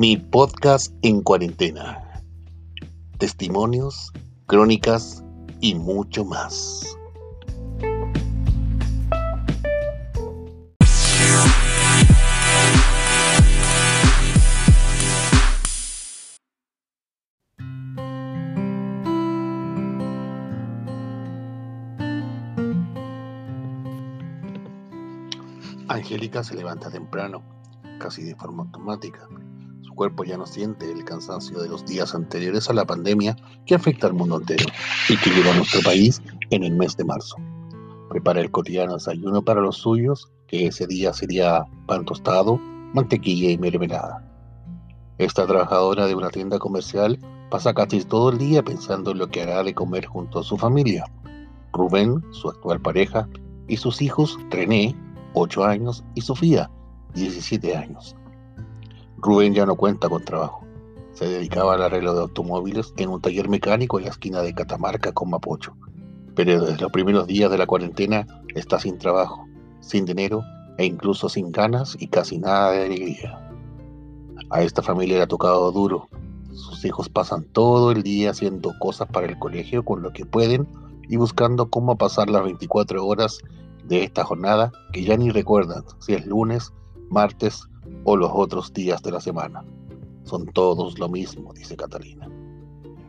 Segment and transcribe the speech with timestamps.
[0.00, 2.22] Mi podcast en cuarentena.
[3.18, 4.10] Testimonios,
[4.46, 5.22] crónicas
[5.60, 6.96] y mucho más.
[25.88, 27.42] Angélica se levanta temprano,
[27.98, 29.28] casi de forma automática.
[29.94, 34.06] Cuerpo ya no siente el cansancio de los días anteriores a la pandemia que afecta
[34.06, 34.64] al mundo entero
[35.08, 37.36] y que lleva a nuestro país en el mes de marzo.
[38.08, 42.58] Prepara el cotidiano desayuno para los suyos, que ese día sería pan tostado,
[42.92, 44.26] mantequilla y mermelada.
[45.18, 47.18] Esta trabajadora de una tienda comercial
[47.50, 50.56] pasa casi todo el día pensando en lo que hará de comer junto a su
[50.56, 51.04] familia.
[51.72, 53.28] Rubén, su actual pareja,
[53.68, 54.96] y sus hijos, René,
[55.34, 56.70] 8 años, y Sofía,
[57.14, 58.16] 17 años.
[59.22, 60.64] Rubén ya no cuenta con trabajo.
[61.12, 65.12] Se dedicaba al arreglo de automóviles en un taller mecánico en la esquina de Catamarca
[65.12, 65.76] con Mapocho.
[66.34, 69.46] Pero desde los primeros días de la cuarentena está sin trabajo,
[69.80, 70.42] sin dinero
[70.78, 73.50] e incluso sin ganas y casi nada de alegría.
[74.48, 76.08] A esta familia le ha tocado duro.
[76.52, 80.66] Sus hijos pasan todo el día haciendo cosas para el colegio con lo que pueden
[81.08, 83.38] y buscando cómo pasar las 24 horas
[83.84, 86.72] de esta jornada que ya ni recuerdan si es lunes,
[87.10, 87.68] martes
[88.04, 89.64] o los otros días de la semana.
[90.24, 92.28] Son todos lo mismo, dice Catalina,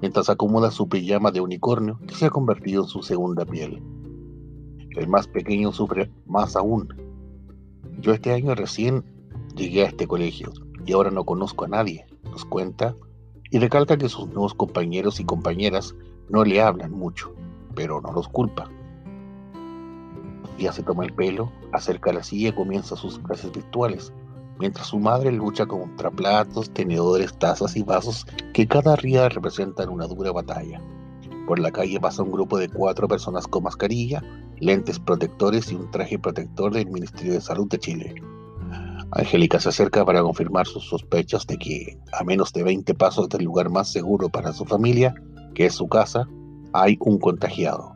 [0.00, 3.82] mientras acomoda su pijama de unicornio que se ha convertido en su segunda piel.
[4.90, 6.88] El más pequeño sufre más aún.
[8.00, 9.04] Yo este año recién
[9.54, 10.52] llegué a este colegio
[10.86, 12.94] y ahora no conozco a nadie, nos cuenta,
[13.50, 15.94] y recalca que sus nuevos compañeros y compañeras
[16.28, 17.32] no le hablan mucho,
[17.74, 18.68] pero no los culpa.
[20.58, 24.12] Ya se toma el pelo, acerca la silla y comienza sus clases virtuales,
[24.58, 30.06] mientras su madre lucha contra platos, tenedores, tazas y vasos que cada día representan una
[30.06, 30.80] dura batalla.
[31.46, 34.22] Por la calle pasa un grupo de cuatro personas con mascarilla,
[34.58, 38.14] lentes protectores y un traje protector del Ministerio de Salud de Chile.
[39.10, 43.44] Angélica se acerca para confirmar sus sospechas de que, a menos de 20 pasos del
[43.44, 45.14] lugar más seguro para su familia,
[45.54, 46.26] que es su casa,
[46.72, 47.93] hay un contagiado.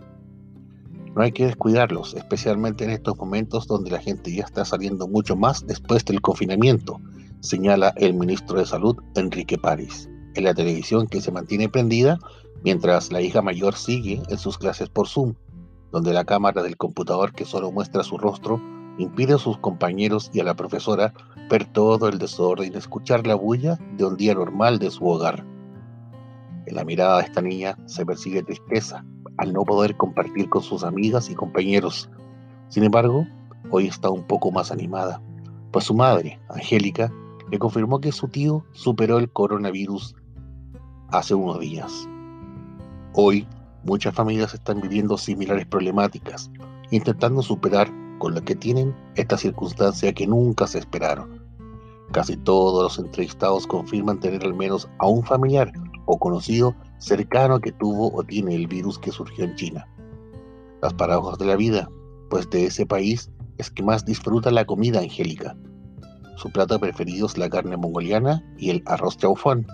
[1.19, 5.35] No hay que descuidarlos, especialmente en estos momentos donde la gente ya está saliendo mucho
[5.35, 7.01] más después del confinamiento,
[7.41, 12.21] señala el ministro de Salud, Enrique París, en la televisión que se mantiene prendida
[12.63, 15.35] mientras la hija mayor sigue en sus clases por Zoom,
[15.91, 18.63] donde la cámara del computador que solo muestra su rostro
[18.97, 21.15] impide a sus compañeros y a la profesora
[21.51, 25.45] ver todo el desorden y escuchar la bulla de un día normal de su hogar.
[26.67, 29.05] En la mirada de esta niña se persigue tristeza,
[29.39, 32.11] al no poder compartir con sus amigas y compañeros.
[32.69, 33.27] Sin embargo,
[33.71, 35.23] hoy está un poco más animada,
[35.73, 37.13] pues su madre, Angélica,
[37.51, 40.15] le confirmó que su tío superó el coronavirus
[41.11, 42.09] hace unos días.
[43.15, 43.47] Hoy,
[43.85, 46.51] muchas familias están viviendo similares problemáticas,
[46.91, 51.47] intentando superar con lo que tienen esta circunstancia que nunca se esperaron.
[52.13, 55.73] Casi todos los entrevistados confirman tener al menos a un familiar
[56.07, 59.89] o conocido cercano que tuvo o tiene el virus que surgió en China.
[60.83, 61.89] Las paradojas de la vida,
[62.31, 65.57] pues de ese país es que más disfruta la comida angélica.
[66.37, 69.67] Su plato preferido es la carne mongoliana y el arroz chaufán,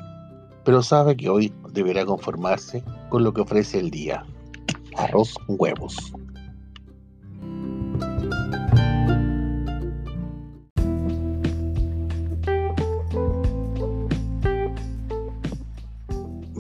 [0.65, 4.25] pero sabe que hoy deberá conformarse con lo que ofrece el día,
[4.97, 6.15] arroz huevos.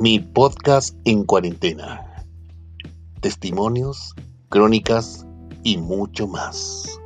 [0.04, 2.26] Mi podcast en cuarentena.
[3.22, 4.14] Testimonios,
[4.50, 5.24] crónicas
[5.62, 7.00] y mucho más.